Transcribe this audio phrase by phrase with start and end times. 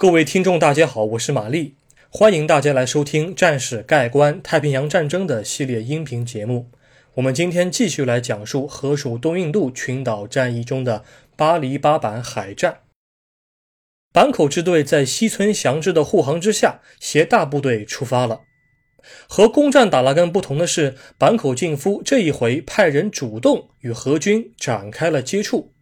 [0.00, 1.74] 各位听众，大家好，我是玛丽，
[2.08, 6.70] 欢迎大家来收听《战史盖棺：太平洋战争》的系列音频节目。
[7.16, 11.04] 我们今天继续来讲述河属东印度群岛战役中的
[11.36, 12.78] 巴黎巴板海战。
[14.14, 18.40] 坂口支队在西村祥之的护航之下，携大部队出发了。
[19.28, 25.74] 和攻占达拉根不同的是，坂口敬夫这一回派人主动与河军展开了接触。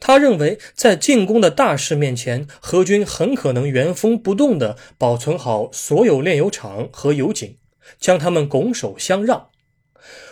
[0.00, 7.56] 他认为，在进攻的大势面前，荷军很可能原封不动地保存好所有炼油厂和油井，
[7.98, 9.48] 将他们拱手相让。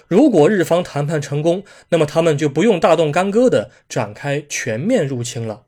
[0.09, 5.65] 如果日方谈判成功，那么他们就不用大动干戈地展开全面入侵了。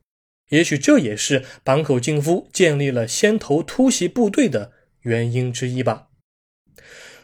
[0.49, 6.07] 也许这也是坂口敬夫建立了先头突袭部队的原因之一吧。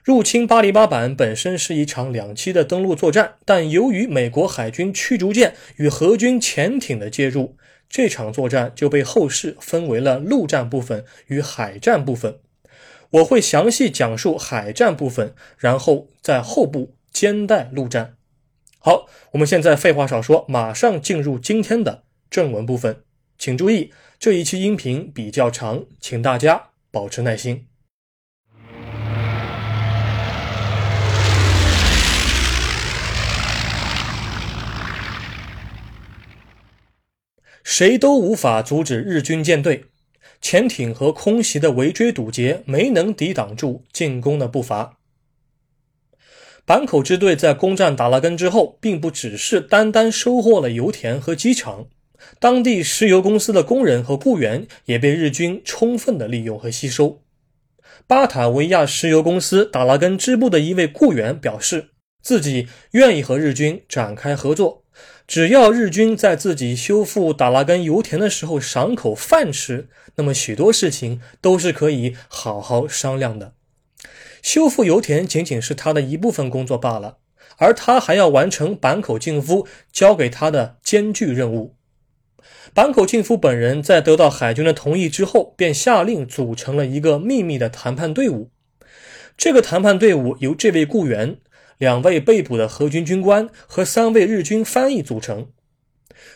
[0.06, 7.58] 入侵巴黎巴板本身是一场两栖的登陆作战，但由于美国海军驱逐舰与荷军潜艇的介入，
[7.90, 12.38] 这场作战就被后世分为了陆战部分与海战部分。
[13.10, 18.14] 我会详细讲述海战部分，然后在后部兼带陆战。
[18.78, 22.98] 好，我们现在废话少说，马上进入今天的正文部分。
[23.40, 27.66] 请注意，这一期音频比较长，请大家保持耐心。
[37.78, 39.84] 谁都无法阻止日军舰队，
[40.40, 44.98] 潜艇和空袭的围追堵截没能抵挡住进攻的步伐。
[46.66, 51.88] 坂口支队在攻占达拉根之后，并不只是单单收获了油田和机场，
[52.40, 57.20] 当地石油公司的工人和雇员也被日军充分的利用和吸收。
[58.08, 61.90] 巴塔维亚石油公司达拉根支部的一位雇员表示，
[62.22, 64.85] 自己愿意和日军展开合作。
[65.28, 73.54] 只要日军在自己修复达拉根油田的时候赏口饭吃，那么许多事情都是可以好好商量的。
[74.44, 77.18] 修复油田仅仅是他的一部分工作罢了，
[77.58, 81.76] 而他还要完成坂口敬夫交给他的艰巨任务。
[82.76, 88.52] 坂口敬夫本人在得到海军的同意之后，便下令组成了一个秘密的谈判队伍。
[89.36, 91.38] 这个谈判队伍由这位雇员。
[91.78, 95.50] 两位被捕的荷军军官和三位日军翻译组成。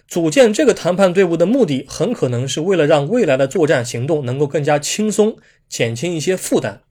[0.08, 6.82] 组建这个谈判队伍的目的，很可能是为了让未来的作战行动能够更加轻松，减轻一些负担。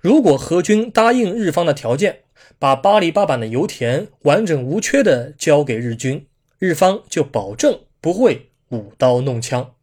[0.00, 2.20] 如果荷军答应日方的条件，
[2.58, 6.26] 把巴黎巴板的油田完整无缺地交给日军，
[6.58, 9.74] 日方就保证不会舞刀弄枪。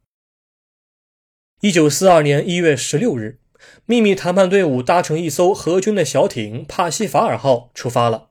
[1.62, 3.40] 一九四二年一月十六日。
[3.86, 8.30] 秘密谈判队伍搭乘一艘荷军的小艇“帕西法尔号”出发了。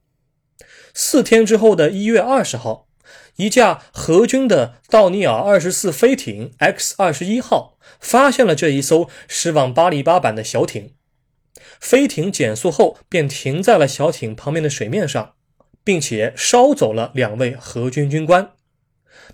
[0.93, 2.89] 四天之后的一月二十号，
[3.37, 10.95] 一架荷军的道尼尔二十四飞艇 X 二十一号发现了这一艘驶往巴黎巴板的小艇。
[11.81, 15.35] 飞艇减速后便停在了小艇旁边的水面上，
[15.83, 18.53] 并且捎走了两位荷军军官，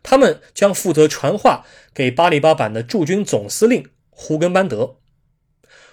[0.03, 5.00] 他们将负责传话给巴黎巴板的驻军总司令胡根班德。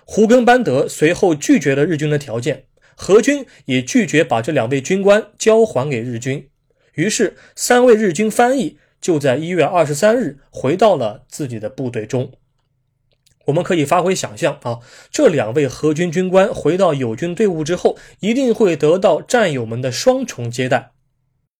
[0.09, 2.63] 胡根班德随后拒绝了日军的条件，
[2.95, 6.47] 何军也拒绝把这两位军官交还给日军。
[6.93, 12.31] 于是，三位日军翻译就在一月二十三日回到了自己的部队中。
[13.47, 14.79] 我们可以发挥想象啊，
[15.11, 20.91] 这两位何军军官回到友军队伍之后，一定会得到战友们的双重接待。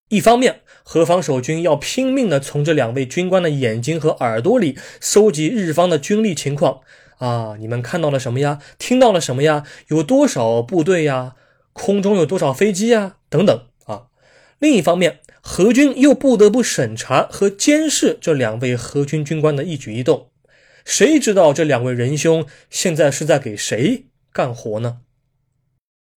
[0.08, 6.80] 一方面，何方守军要拼命地从这两位军官的眼睛和耳朵里搜集日方的军力情况。
[7.18, 7.56] 啊！
[7.58, 8.60] 你们看到了什么呀？
[8.78, 9.64] 听到了什么呀？
[9.88, 11.34] 有多少部队呀？
[11.72, 13.16] 空中有多少飞机呀？
[13.28, 14.06] 等等啊！
[14.58, 20.30] 另一方面，何军又不得不审查和监视这两位何军军官的一举一动。
[20.84, 25.00] 谁知道这两位仁兄现在是在给谁干活呢？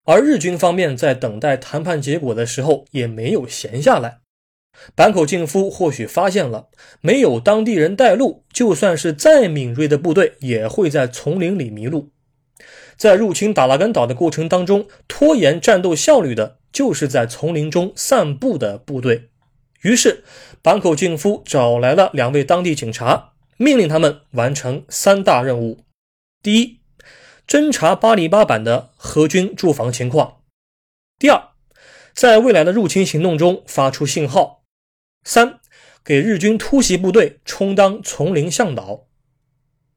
[0.06, 4.21] 而日军方面在等待谈判结果的时候，也没有闲下来。
[4.96, 6.70] 坂口敬夫或许发现了，
[7.02, 12.12] 没有当地人带路，就算是再敏锐的部队，也会在丛林里迷路。
[12.98, 19.30] 在入侵达拉根岛的过程当中，拖延战斗效率的，就是在丛林中散步的部队。
[19.82, 20.24] 于是，
[20.62, 25.80] 坂口敬夫找来了两位当地警察，命令他们完成三大任务：
[26.44, 26.80] 第一，
[27.48, 30.42] 侦查巴黎巴板的荷军驻防情况；
[31.18, 31.50] 第二，
[32.14, 34.61] 在未来的入侵行动中发出信号。
[35.24, 35.60] 三，
[36.04, 39.08] 给日军突袭部队充当丛林向导。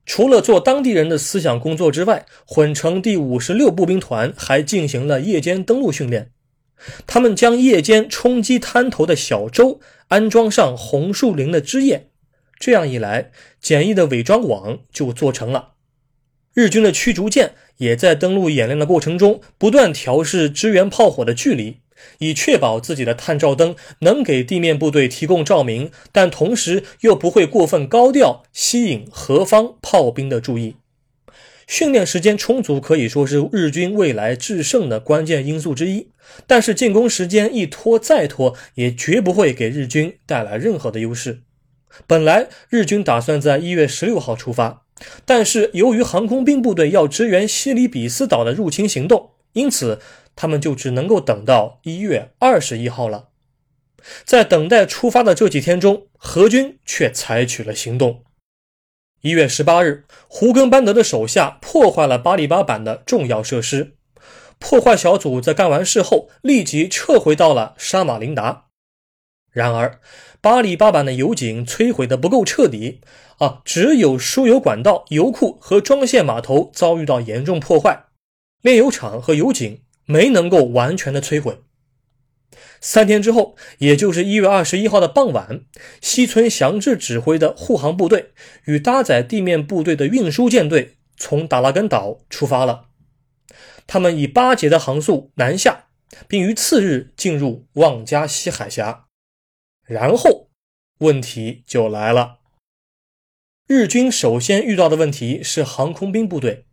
[0.06, 6.30] 除了做当地人的思想工作之外，混成第五十六步兵团还进行了夜间登陆训练。
[7.06, 12.10] 他们将夜间冲击滩头的小舟安装上红树林的枝叶，
[12.58, 13.30] 这样一来，
[13.60, 15.70] 简易的伪装网就做成了。
[16.52, 21.78] 日军的驱逐舰也在登陆演练的过程中不断调试支援炮火的距离，
[22.18, 30.76] 以确保自己的探照灯能给地面部队提供照明，但同时又不会过分高调，吸引何方炮兵的注意。
[31.66, 36.08] 训练时间充足可以说是日军未来制胜的关键因素之一，
[36.46, 41.40] 但是进攻时间一拖再拖，也绝不会给日军带来任何的优势。
[42.06, 44.82] 本来日军打算在一月十六号出发，
[45.24, 50.00] 但是由于航空兵部队要支援西里比斯岛的入侵行动，因此
[50.36, 53.28] 他们就只能够等到一月二十一号了。
[54.24, 58.24] 在等待出发的这几天中，何军却采取了行动。
[59.22, 63.96] 一月十八日，胡根班德的手下破坏了巴里巴板的重要设施。
[64.58, 68.66] 破坏小组在干完事后，立即撤回到了沙马林达。
[69.50, 70.00] 然而，
[70.40, 73.00] 巴里巴板的油井摧毁的不够彻底
[73.38, 78.04] 啊，只有输油管道、油库和装卸码头遭遇到严重破坏，
[78.60, 81.60] 炼油厂和油井没能够完全的摧毁。
[82.80, 85.62] 三天之后，也就是一月二十一号的傍晚，
[86.02, 88.32] 西村祥治指挥的护航部队
[88.66, 92.88] 与搭载地面部队的运输舰队从达拉根岛出发了。
[93.86, 95.86] 他们以八节的航速南下，
[96.28, 99.06] 并于次日进入望加西海峡。
[99.86, 100.50] 然后，
[100.98, 102.38] 问题就来了。
[103.66, 106.66] 日军首先遇到的问题是航空兵部队。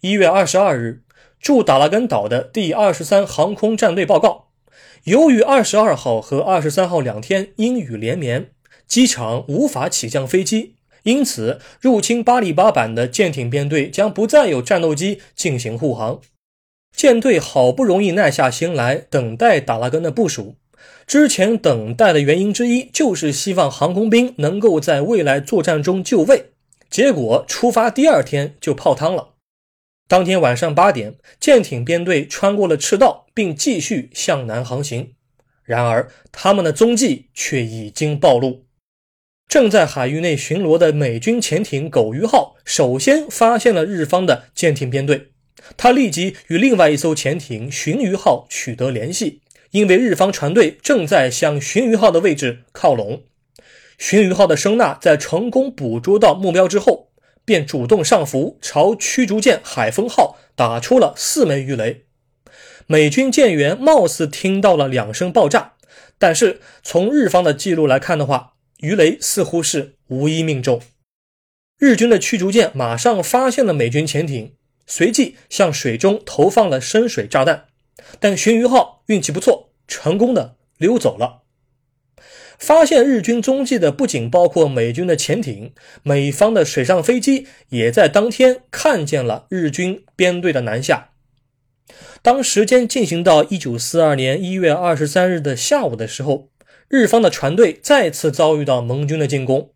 [0.00, 1.03] 一月二十二日，
[1.44, 4.46] 驻达拉根岛的第二十三航空战队报告。
[5.02, 8.48] 由于二十二号和二十三号两天阴雨连绵，
[8.86, 16.18] 机场无法起降飞机，因此入侵巴里巴板的舰艇编队将不再有战斗机进行护航。
[16.96, 20.54] 舰队好不容易耐下心来等待达拉根的部署，
[21.06, 26.52] 之前等待的原因之一就是希望航空兵能够在未来作战中就位，
[26.88, 29.33] 结果出发第二天就泡汤了。
[30.14, 35.14] 当天晚上八点，舰艇编队穿过了赤道，并继续向南航行。
[35.64, 38.64] 然而，他们的踪迹却已经暴露。
[39.48, 45.32] 正在海域内巡逻的美军潜艇“狗鱼号”首先发现了日方的舰艇编队，
[45.76, 49.40] 他立即与另外一艘潜艇“鲟鱼号”取得联系，
[49.72, 53.24] 因为日方船队正在向“鲟鱼号”的位置靠拢。
[53.98, 57.10] “鲟鱼号”的声呐在成功捕捉到目标之后。
[57.44, 62.04] 便主动上浮，朝驱逐舰海风号打出了四枚鱼雷。
[62.86, 65.74] 美军舰员貌似听到了两声爆炸，
[66.18, 70.82] 但是从日方的记录来看的话，鱼雷似乎是无一命中。
[71.78, 74.54] 日军的驱逐舰马上发现了美军潜艇，
[74.86, 77.66] 随即向水中投放了深水炸弹，
[78.20, 81.43] 但鲟鱼号运气不错，成功的溜走了。
[82.58, 85.72] 发现日军踪迹的不仅包括美军的潜艇，
[86.02, 91.10] 美方的水上飞机也在当天看见了日军编队的南下。
[92.22, 96.48] 当时间进行到一九四二年一月二十三日的下午的时候，
[96.88, 99.70] 日方的船队再次遭遇到盟军的进攻。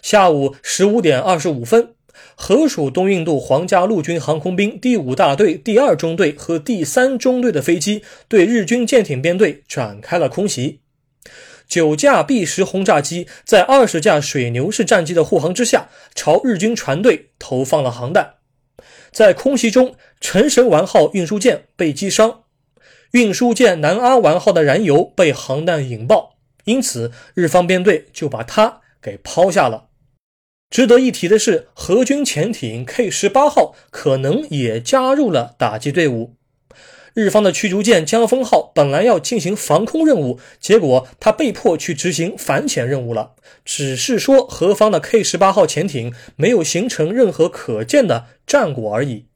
[0.00, 1.94] 下午十五点二十五分，
[2.34, 10.80] 河属东印度皇家陆军航空兵第五大队第二中队和第三中队的飞机对日军舰艇编队展开了空袭。
[11.70, 18.34] 九架 B 十轰炸机在二十架水牛式战机的护航之下，朝日军船队投放了航弹。
[19.12, 22.42] 在空袭中，陈神丸号运输舰被击伤，
[23.12, 29.86] 运输舰南阿丸号的燃油被航弹引爆，因此日方编队就把它给抛下了。
[30.70, 36.34] 值得一提的是，核军潜艇 K 十八号可能也加入了打击队伍。
[37.14, 43.34] 日方的驱逐舰江风号本来要进行防空任务，结果他被迫去执行反潜任务了。
[43.64, 49.26] 只是说何方的 K 十八号潜艇没有形成任何可见的战果而已。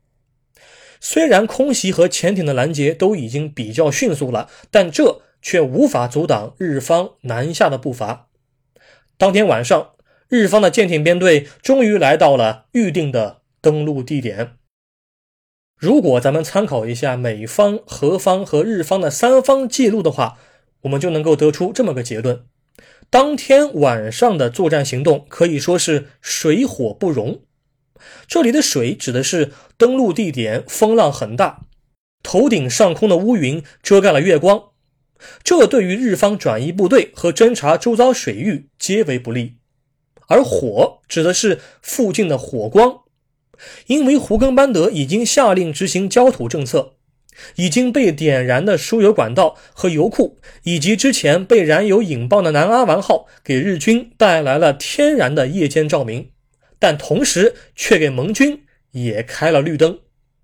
[1.01, 8.29] 虽然空袭和潜艇的拦截都已经比较迅速了，但这却无法阻挡日方南下的步伐。
[9.19, 9.91] 当天晚上，
[10.29, 14.53] 日方的舰艇编队终于来到了预定的登陆地点。
[15.85, 20.39] 如果咱们参考一下美方、荷方和日方的三方记录的话，
[20.81, 22.47] 我们就能够得出这么个结论：
[23.11, 27.43] 当天晚上的作战行动可以说是水火不容。
[28.27, 31.67] 这里的水指的是登陆地点风浪很大，
[32.23, 34.71] 头顶上空的乌云遮盖了月光，
[35.43, 39.59] 这对于日方转移部队和侦察周遭水域皆为不利；
[40.29, 43.04] 而火指的是附近的火光。
[43.87, 46.95] 因为胡根班德已经下令执行焦土政策，
[47.57, 56.31] 已经被点燃的输油管道和油库，以及之前被燃油引爆的南阿丸号，给日军带来了天然的夜间照明，
[56.79, 59.99] 但同时却给盟军也开了绿灯。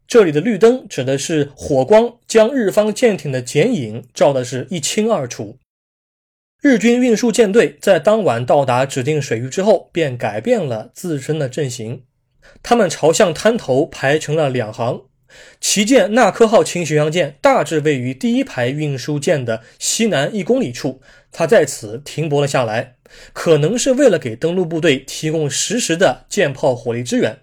[0.09, 5.59] 这里的绿灯指的是火光将日方舰艇的剪影照的是一清二楚。
[6.61, 12.02] 日军运输舰队在当晚到达指定水域之后，便改变了自身的阵型，
[12.62, 15.02] 他们朝向滩头排成了两行。
[15.61, 22.97] 旗舰纳科号轻巡洋舰大致位于第一排运输舰的西南一公里处，它在此停泊了下来，
[23.33, 27.38] 可能是为了给登陆部队提供实时的舰炮火力支援。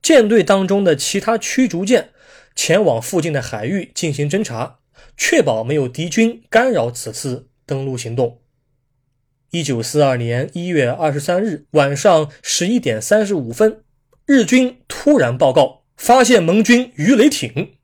[0.00, 2.10] 舰队当中的其他驱逐舰
[2.54, 4.78] 前往附近的海域进行侦察，
[5.16, 8.40] 确保没有敌军干扰此次登陆行动。
[9.50, 13.83] 一九四二年一月二十三日晚上十一点三十五分，
[14.26, 15.84] 日军突然报告。
[15.96, 17.76] 发现盟军鱼雷艇，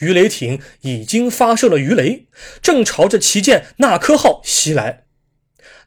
[0.00, 2.26] 鱼雷艇已经发射了鱼雷，
[2.60, 5.04] 正朝着旗舰纳科号袭来。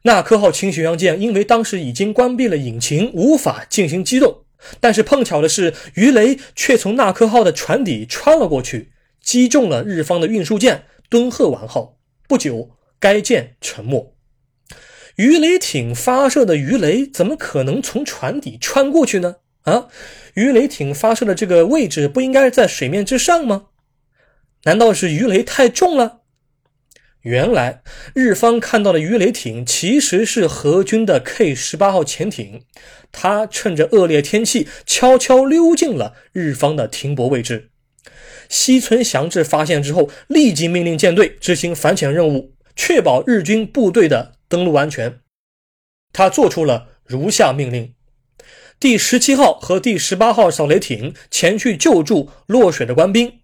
[0.01, 4.45] 纳科号轻巡洋舰因为当时已经关闭了引擎，无法进行机动。
[4.79, 11.99] 但是碰巧的是，鱼雷却从纳科号的船底穿了过去，击中了日方的运输舰敦贺丸号。
[12.27, 14.15] 不久，该舰沉没。
[15.17, 19.35] 鱼雷艇发射的鱼雷怎么可能从船底穿过去呢？
[19.63, 19.87] 啊，
[20.33, 23.67] 鱼雷艇发射的这个位置不应该在水面之上吗？
[24.65, 26.21] 难道是鱼雷太重了？
[27.21, 27.81] 原来
[28.13, 32.65] 日方看到的鱼雷艇其实是荷军的 K 十八号潜艇，
[33.13, 37.69] 它趁着恶劣天气悄悄溜进了日方的停泊位置。
[38.49, 45.21] 西村祥治发现之后，立即命令舰队执行反潜任务，确保日军部队的登陆安全。
[46.11, 47.93] 他做出了如下命令。
[48.83, 53.39] 第十七号和第十八号扫雷艇前去救助落水的官兵，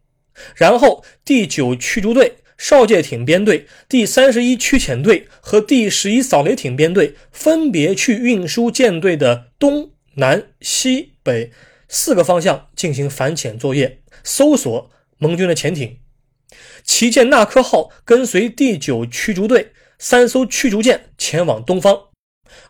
[0.53, 11.53] 然后第九驱逐队哨戒艇编队、第三十一驱遣队和第十一扫雷艇编队分别去运输舰队的东南西北
[11.87, 15.99] 四个方向进行反潜作业，搜索盟军的潜艇。
[16.83, 22.08] 旗舰纳科号跟随第九驱逐队三艘驱逐舰前往东方。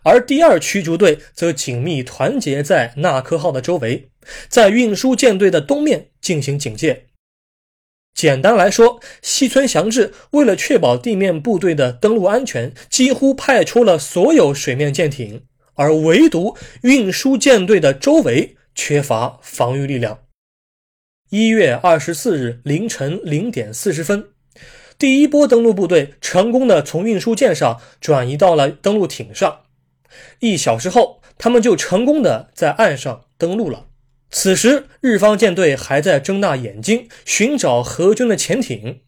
[0.03, 4.09] 而第二驱逐队则紧密团结在纳科号的周围，
[4.47, 7.05] 在运输舰队的东面进行警戒。
[8.13, 15.43] 简单来说，西村祥治为了确保地面部队的登陆安全，几乎派出了所有水面舰艇，
[15.75, 20.19] 而唯独运输舰队的周围缺乏防御力量。
[21.29, 24.29] 一月二十四日凌晨零点四十分，
[24.97, 29.61] 第一波登陆部队成功的从运输舰上转移到了登陆艇上。
[30.39, 33.87] 一小时后，他们就成功的在岸上登陆了。
[34.31, 39.01] 此时，日方舰队还在睁大眼睛寻找荷军的潜艇，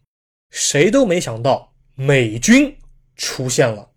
[0.50, 2.76] 谁都没想到美军
[3.16, 3.90] 出现了。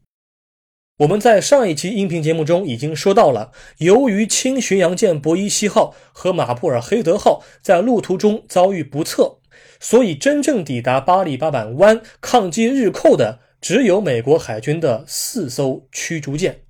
[1.00, 9.40] 我们在上一期音频节目中已经说到了，由于轻巡洋舰博伊西号和马布尔黑德号在路途中遭遇不测，
[9.80, 16.65] 所以真正抵达巴里巴板湾抗击日寇的只有美国海军的四艘驱逐舰。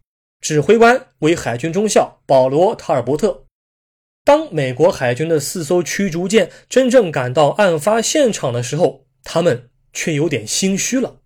[0.46, 3.46] 指挥官为海军中校保罗·塔尔伯特。
[4.24, 11.22] 当美国海军的四艘驱逐舰真正赶到案发现场的时候，他们却有点心虚了。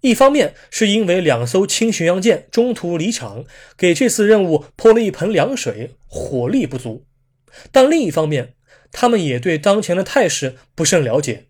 [0.00, 3.44] 一方面是因为两艘轻巡洋舰中途离场，
[3.76, 7.04] 给这次任务泼了一盆凉水，火力不足；
[7.72, 8.54] 但另一方面，
[8.92, 11.46] 他们也对当前的态势不甚了解。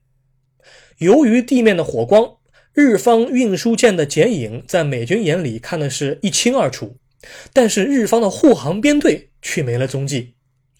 [0.97, 2.37] 由于地面的火光。
[2.77, 6.99] 日方运输舰的剪影在美军眼里看的是一清二楚，
[7.55, 10.35] 但是日方的护航编队却没了踪迹。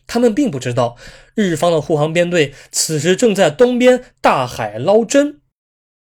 [0.07, 0.99] 他们并不知道，
[1.35, 5.41] 日方的护航编队此时正在东边大海捞针。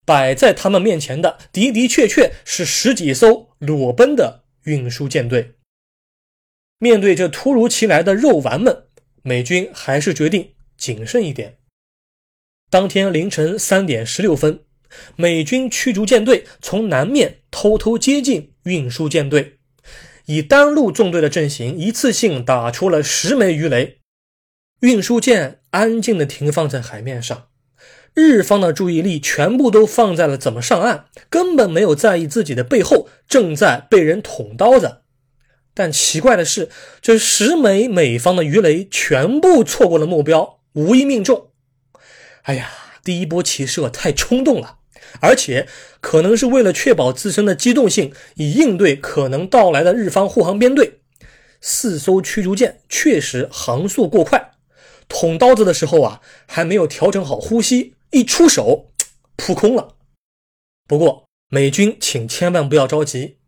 [0.04, 5.54] 摆在他们面前的的的确确是十几艘裸奔的运输舰队。
[6.78, 8.84] 面对这突如其来的肉丸们，
[9.22, 11.56] 美军还是决定谨慎一点。
[12.68, 14.60] 当天凌晨三点十六分。
[15.16, 19.58] 美军驱逐舰队从南面偷偷接近运输舰队，
[20.26, 23.98] 以单路纵队的阵型，一次性打出了十枚鱼雷。
[24.80, 27.48] 运输舰安静地停放在海面上，
[28.14, 35.02] 日方的注意力全部都放在了怎么上岸，根本没有在意自己的背后正在被人捅刀子。
[35.72, 36.68] 但奇怪的是，
[37.00, 41.50] 这十枚美方的鱼雷全部错过了目标，无一命中。
[42.42, 42.70] 哎呀，
[43.04, 44.78] 第一波齐射太冲动了。
[45.20, 45.68] 而且
[46.00, 51.00] 可能是为了确保自身的机动性，以应对可能到来的日方护航编队，
[51.60, 54.52] 四艘驱逐舰确实航速过快，
[55.08, 58.92] 捅刀子的时候啊，还没有调整好呼吸，一出手，
[59.36, 59.96] 扑空了。
[60.86, 63.38] 不过美军请千万不要着急，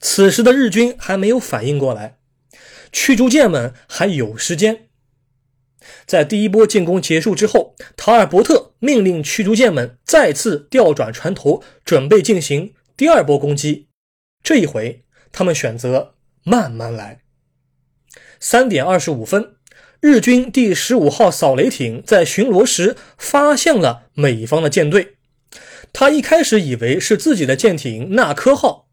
[0.00, 2.18] 此时的日军还没有反应过来，
[2.90, 4.88] 驱逐舰们还有时间。
[6.06, 13.86] 在第一波进攻结束之后，塔尔伯特命令驱逐舰们再次调转船头，准备进行第二波攻击。
[14.42, 17.20] 这一回，他们选择慢慢来。
[18.40, 19.54] 三点二十五分，
[20.00, 25.14] 日军第十五号扫雷艇在巡逻时发现了美方的舰队。
[25.92, 28.88] 他一开始以为是自己的舰艇“纳科号”，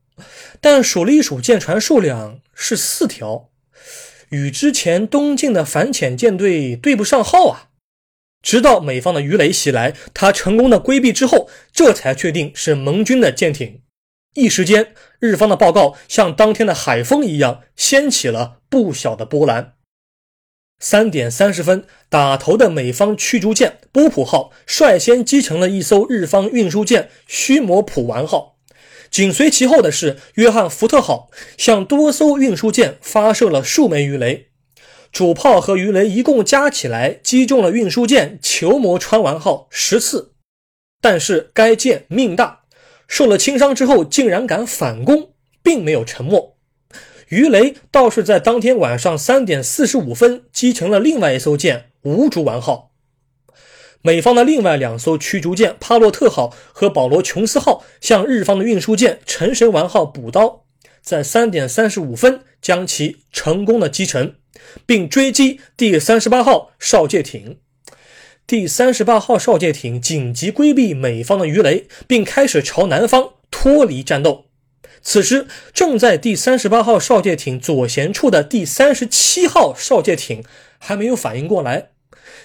[0.62, 3.50] 但数了一数舰船数量是四条。
[4.30, 7.69] 与之前东进的反潜舰队对不上号啊！
[8.42, 13.82] 直到美方的鱼雷袭来，他成功的规避之后，这才确定是盟军的舰艇。
[14.36, 19.74] 一时间，日方的报告像当天的海风一样，掀起了不小的波澜。
[20.80, 28.56] 三点三十分，打头的美方驱逐舰波普号率先击沉了一艘日方运输舰须磨浦丸号。
[29.12, 34.49] 紧随其后的是约翰福特号，向多艘运输舰发射了数枚鱼雷，
[35.12, 40.34] 主炮和鱼雷一共加起来击中了运输舰球磨川丸号十次。
[41.02, 42.62] 但是该舰命大，
[43.08, 45.32] 受了轻伤之后竟然敢反攻，
[45.64, 46.58] 并没有沉没。
[47.30, 52.92] 鱼雷倒是在当天晚上三点四十五分击沉了另外一艘舰无竹丸号。
[54.02, 60.66] 美方的另外两艘驱逐舰帕洛特号和保罗琼斯号向日方的运输舰成神丸号补刀，
[61.02, 64.36] 在三点三十五分将其成功的击沉，
[64.86, 67.58] 并追击第三十八号哨戒艇。
[68.46, 74.46] 第三十八号哨戒艇紧急规避美方的鱼雷，并开始朝南方脱离战斗。
[75.02, 80.44] 此时，正在第三十八号哨戒艇左舷处的第三十七号哨戒艇
[80.78, 81.90] 还没有反应过来。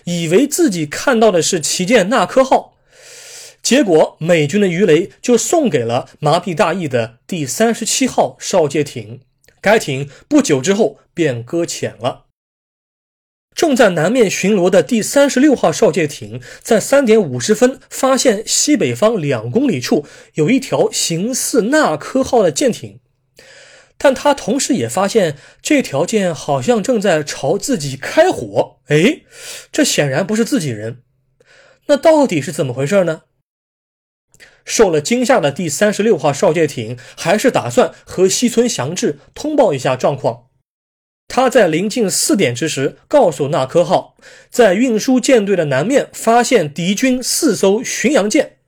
[0.05, 2.74] 以为自己看到的是旗舰纳科号，
[3.65, 9.23] 结果美军的鱼雷就送给了麻痹大意的第三十七号哨戒艇，
[9.63, 12.27] 该艇不久之后便搁浅了。
[13.55, 23.01] 正在南面巡逻的第三十六号哨戒艇，在三点五十分发现西北方两公里处有一条形似纳科号的舰艇。
[23.97, 28.81] 但他同时也发现，这条舰好像正在朝自己开火。
[28.89, 29.23] 哎，
[29.73, 30.99] 这显然不是自己人。
[31.87, 33.23] 那到底是怎么回事呢？
[34.65, 40.47] 受了惊吓的第三十六号哨戒艇还是打算和西村祥治通报一下状况。
[41.27, 44.17] 他在临近四点之时，告诉纳科号，
[44.51, 48.59] 在运输舰队的南面发现敌军四艘巡洋舰。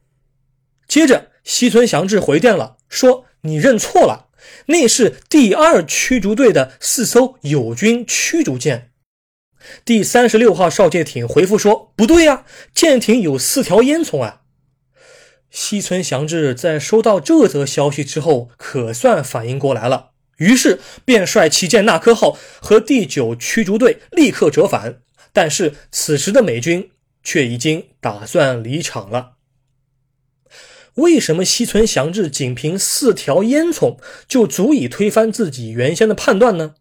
[0.88, 4.28] 接着，西村祥治回电了，说：“你认错了。”
[4.66, 8.90] 那是第二驱逐队的四艘友军驱逐舰。
[9.84, 14.42] 第三十六号哨戒艇回复说：“不对呀，舰艇有四条烟囱啊。”
[15.50, 25.00] 西村祥治在收到这则消息之后，可算反应过来了，于是便率旗舰纳科号和第九驱逐队立刻折返。
[25.32, 26.90] 但是此时的美军
[27.22, 29.32] 却已经打算离场了。
[30.94, 36.74] 为什么西村祥治仅凭四条烟囱就足以推翻自己原先的判断呢？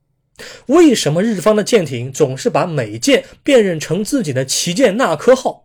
[0.67, 5.64] 为什么日方的舰艇总是把美舰辨认成自己的旗舰纳科号？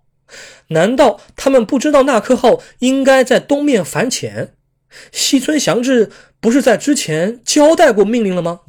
[0.68, 4.54] 难道他们不知道纳科号应该在东面反潜？
[5.12, 8.60] 西村祥治不是在之前交代过命令了吗？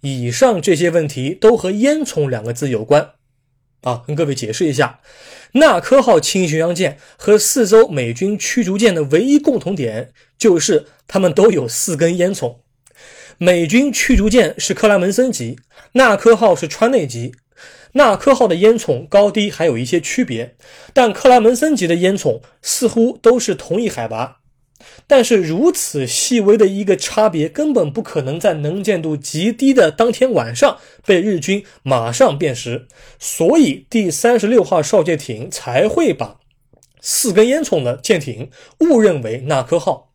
[0.00, 3.12] 以上这些问题都和“烟囱”两个字有关。
[3.82, 5.00] 啊，跟各位解释一下，
[5.52, 12.58] 纳科号轻巡洋舰和四艘美军驱逐舰的唯一共同点就是它们都有四根烟囱。
[13.38, 15.60] 美军驱逐舰是克莱门森级，
[15.92, 17.36] 纳科号是川内级。
[17.92, 20.56] 纳科号的烟囱高低还有一些区别，
[20.92, 24.36] 但克莱门森级的烟囱似乎都是同一海拔。
[25.08, 32.86] 但是如此细微的一个差别，根本不可能在能见度极低的当天晚上被日军马上辨识，
[33.18, 36.36] 所以第三十六号哨戒艇才会把
[37.00, 40.12] 四根烟囱的舰艇误认为纳科号，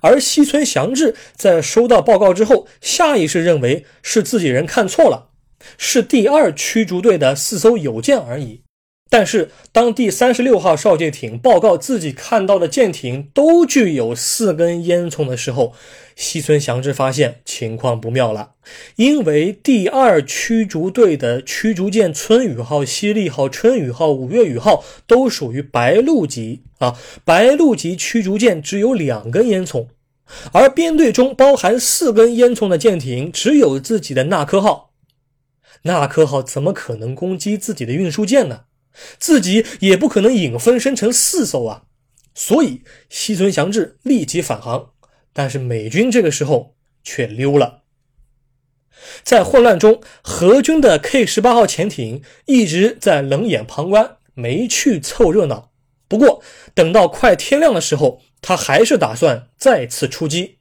[0.00, 5.30] 而西村祥治在收到报告之后，下意识认为是自己人看错了，
[5.76, 8.62] 是第二驱逐队的四艘友舰而已。
[9.10, 15.72] 但是，当第三十六号哨戒艇报告自己看到的舰艇都具有四根烟囱的时候，
[16.14, 18.50] 西村祥之发现情况不妙了。
[18.96, 29.86] 因为第二驱逐队的驱逐舰“春雨号”“西利号”“春雨号”“五月雨号”都属于白鹭级啊，白鹭级驱逐舰只有两根烟囱，
[30.52, 34.87] 而编队中包含四根烟囱的舰艇只有自己的纳科号。
[35.82, 38.64] 那可好，怎么可能攻击自己的运输舰呢？
[39.18, 41.84] 自己也不可能引分身成四艘啊！
[42.34, 44.90] 所以西村祥治立即返航，
[45.32, 47.82] 但是美军这个时候却溜了。
[49.22, 55.70] 在混乱中，荷军的 K 十八号潜艇一直在冷眼旁观，没去凑热闹。
[56.08, 56.42] 不过，
[56.74, 60.57] 等到快天亮的时候，他还是打算再次出击。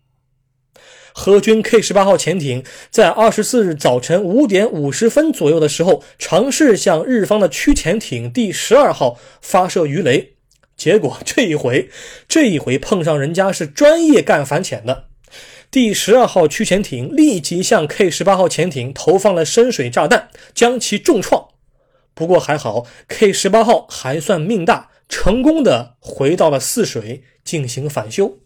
[1.20, 10.34] 荷军 K 十八号潜艇在二十四日早晨五点五十分左右的时候，尝试向日方的驱潜艇第十二号发射鱼雷，
[10.78, 11.90] 结果 这一回，
[12.28, 15.06] 这一回碰上人家是专业干反潜的，
[15.72, 21.48] 第十二号驱潜艇立即向 K 十八号潜艇投放了深水炸弹，将其重创。
[22.14, 28.38] 不过还好，K 十八号还算命大，成功的回到了泗水进行返修。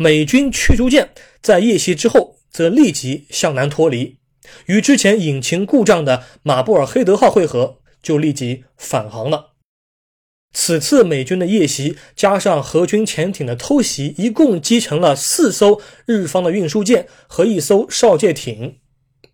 [0.00, 1.10] 美军驱逐舰
[1.42, 4.18] 在夜袭之后，则立即向南脱离，
[4.66, 9.54] 与之前引擎故障的马布尔黑德号会合，就立即返航了。
[10.52, 18.78] 此次美军的夜袭加上荷军潜艇的偷袭，一共击沉了四艘日方的运输舰和一艘哨戒艇。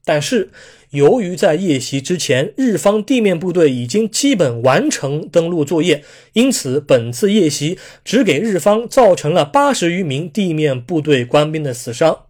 [0.05, 0.51] 但是，
[0.91, 12.27] 由于在夜袭之前，日方地面部队已经基本完成登陆作业，因此本次夜袭只给日方造成了八十余名地面部队官兵的死伤，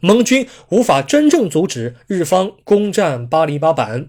[0.00, 4.08] 盟军无法真正阻止日方攻占巴黎巴板。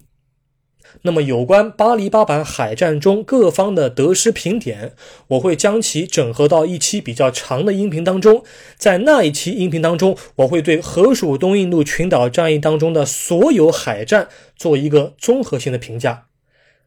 [1.04, 4.94] 那么，有关巴黎巴板海战中各方的得失评点，
[5.28, 8.44] 我会将其整合到一期比较长的音频当中。
[8.78, 16.26] 在那一期音频当中，我会对河属东印度群岛战役当中的所有海战做一个综合性的评价。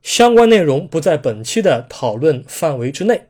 [0.02, 3.28] 相关内容不在本期的讨论范围之内。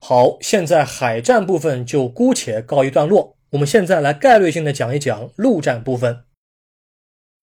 [0.00, 3.36] 好，现在海战部分就姑且告一段落。
[3.50, 6.24] 我们现在来概略性的讲一讲陆战部分。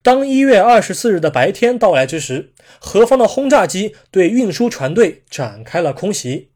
[0.06, 6.52] 当一月二十四日的白天到来之时，何方的轰炸机对运输船队展开了空袭。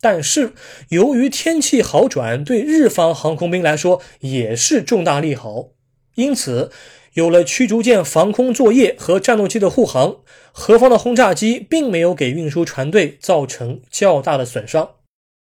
[0.00, 0.54] 但是，
[0.88, 5.66] 由于天气好转，对日方航空兵来说也是重大利好。
[6.14, 6.70] 因此，
[7.12, 10.16] 有了驱逐舰防空作业和战斗机的护航，
[10.50, 14.92] 何方的轰炸机并没有给运输船队造成较大的损伤。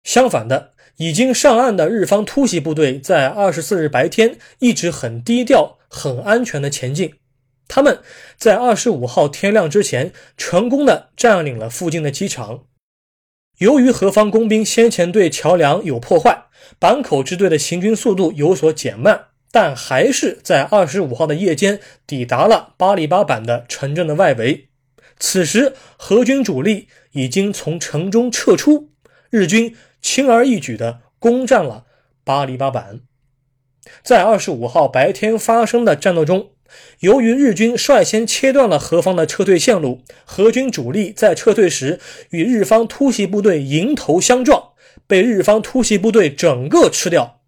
[0.05, 7.15] 相反的，已经上岸的日方突袭部队在二十四日白天一直很低调、很安全的前进。
[7.69, 8.01] 他们
[8.37, 12.65] 在二十五号天亮之前，成功的占领了附近的机场。
[13.59, 16.47] 由于何方工兵先前对桥梁有破坏，
[16.81, 24.69] 坂口支队的行军速度有所减慢，但还是在二十五号的夜间抵达了巴里巴板的城镇的外围。
[25.19, 28.91] 此时，何军主力已经从城中撤出，
[29.29, 31.85] 日军轻而易举地攻占了
[32.25, 33.01] 巴里巴板。
[34.03, 36.53] 在二十五号白天发生的战斗中。
[37.01, 42.01] 由于日军率先切断了何方的撤退线路，何军主力在撤退时
[42.31, 44.71] 与日方突袭部队迎头相撞，
[45.07, 47.41] 被日方突袭部队整个吃掉。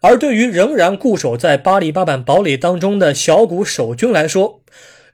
[0.00, 4.62] 而对于仍然固守在巴黎八板堡垒当中的小股守军来说，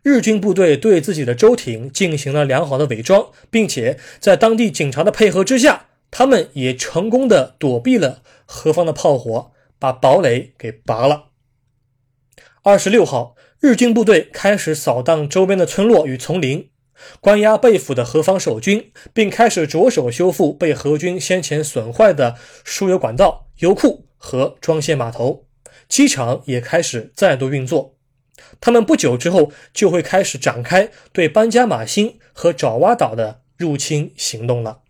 [0.03, 11.29] 日军部队对自己的舟艇进行了良好的伪装，并且在当地警察的配合之下，他们也成功的躲避了何方的炮火，把堡垒给拔了。
[12.62, 13.37] 二十六号。
[13.64, 16.68] 日军部队开始扫荡周边的村落与丛林，
[17.18, 25.46] 关押被俘的何方守军，并开始着手修复被何军先前损坏的输油管道、油库和装卸码头。
[25.88, 27.96] 机场也开始再度运作。
[28.61, 34.81] 他们不久之后就会开始展开对班加马星和爪哇岛的入侵行动了。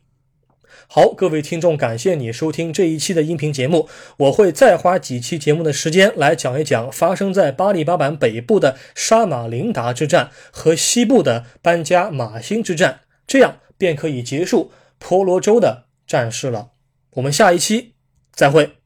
[0.87, 3.89] 好，各位听众，感谢你收听这一期的音频节目。
[4.19, 16.71] 我会再花几期节目的时间来讲一讲发生在巴利巴板北部的沙马林达之战和西部的班加马星之战，这样便可以结束婆罗洲的战事了。
[17.15, 17.95] 我们下一期
[18.33, 18.84] 再会。